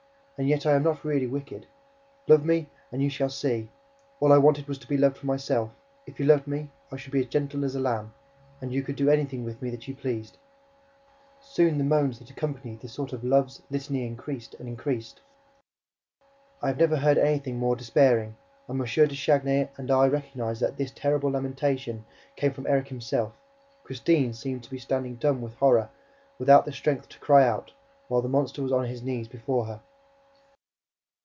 And 0.37 0.49
yet 0.49 0.65
I 0.65 0.73
am 0.73 0.81
not 0.81 1.05
really 1.05 1.27
wicked. 1.27 1.67
Love 2.27 2.43
me 2.43 2.67
and 2.91 2.99
you 2.99 3.11
shall 3.11 3.29
see! 3.29 3.69
All 4.19 4.33
I 4.33 4.39
wanted 4.39 4.67
was 4.67 4.79
to 4.79 4.87
be 4.87 4.97
loved 4.97 5.17
for 5.17 5.27
myself. 5.27 5.69
If 6.07 6.19
you 6.19 6.25
loved 6.25 6.47
me 6.47 6.71
I 6.91 6.97
should 6.97 7.11
be 7.13 7.19
as 7.19 7.27
gentle 7.27 7.63
as 7.63 7.75
a 7.75 7.79
lamb; 7.79 8.15
and 8.59 8.73
you 8.73 8.81
could 8.81 8.95
do 8.95 9.11
anything 9.11 9.45
with 9.45 9.61
me 9.61 9.69
that 9.69 9.87
you 9.87 9.93
pleased." 9.93 10.39
Soon 11.39 11.77
the 11.77 11.83
moans 11.83 12.17
that 12.17 12.31
accompanied 12.31 12.79
this 12.81 12.91
sort 12.91 13.13
of 13.13 13.23
love's 13.23 13.61
litany 13.69 14.03
increased 14.03 14.55
and 14.55 14.67
increased. 14.67 15.21
I 16.59 16.69
have 16.69 16.79
never 16.79 16.95
heard 16.97 17.19
anything 17.19 17.59
more 17.59 17.75
despairing; 17.75 18.35
and 18.67 18.79
M. 18.79 18.83
de 18.87 19.13
Chagny 19.15 19.69
and 19.77 19.91
I 19.91 20.07
recognized 20.07 20.63
that 20.63 20.75
this 20.75 20.89
terrible 20.89 21.29
lamentation 21.29 22.03
came 22.35 22.51
from 22.51 22.65
Erik 22.65 22.87
himself. 22.87 23.33
Christine 23.83 24.33
seemed 24.33 24.63
to 24.63 24.71
be 24.71 24.79
standing 24.79 25.17
dumb 25.17 25.43
with 25.43 25.53
horror, 25.57 25.91
without 26.39 26.65
the 26.65 26.71
strength 26.73 27.09
to 27.09 27.19
cry 27.19 27.47
out, 27.47 27.73
while 28.07 28.23
the 28.23 28.27
monster 28.27 28.63
was 28.63 28.71
on 28.71 28.85
his 28.85 29.03
knees 29.03 29.27
before 29.27 29.65
her. 29.65 29.81